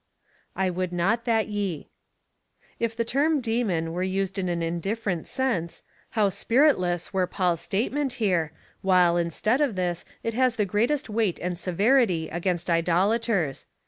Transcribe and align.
I 0.55 0.71
would 0.71 0.91
not 0.91 1.25
that 1.25 1.47
ye. 1.47 1.89
If 2.79 2.95
the 2.95 3.05
term 3.05 3.39
demon 3.39 3.93
were 3.93 4.01
used 4.01 4.39
in 4.39 4.49
an 4.49 4.61
indiiferent 4.61 5.27
sense, 5.27 5.83
how 6.17 6.29
spiritless 6.29 7.13
were 7.13 7.27
Paul's 7.27 7.61
statement 7.61 8.13
here, 8.13 8.51
while, 8.81 9.15
instead 9.15 9.61
of 9.61 9.75
this, 9.75 10.03
it 10.23 10.33
has 10.33 10.55
the 10.55 10.65
greatest 10.65 11.07
weight 11.07 11.37
and 11.37 11.55
severity 11.55 12.29
against 12.29 12.67
idolaters 12.67 13.67